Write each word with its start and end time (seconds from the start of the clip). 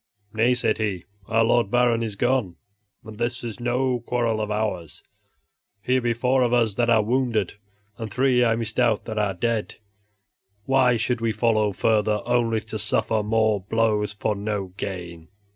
"Nay," 0.33 0.55
said 0.55 0.79
he, 0.79 1.03
"our 1.27 1.43
Lord 1.43 1.69
Baron 1.69 2.01
is 2.01 2.15
gone, 2.15 2.55
and 3.05 3.19
this 3.19 3.43
is 3.43 3.59
no 3.59 3.99
quarrel 3.99 4.41
of 4.41 4.49
ours; 4.49 5.03
here 5.83 6.01
be 6.01 6.11
four 6.11 6.41
of 6.41 6.51
us 6.53 6.73
that 6.73 6.89
are 6.89 7.03
wounded 7.03 7.53
and 7.99 8.11
three 8.11 8.43
I 8.43 8.55
misdoubt 8.55 9.05
that 9.05 9.19
are 9.19 9.35
dead; 9.35 9.75
why 10.65 10.97
should 10.97 11.21
we 11.21 11.31
follow 11.31 11.71
further 11.71 12.23
only 12.25 12.61
to 12.61 12.79
suffer 12.79 13.21
more 13.21 13.61
blows 13.61 14.11
for 14.13 14.33
no 14.35 14.69
gain?" 14.75 15.27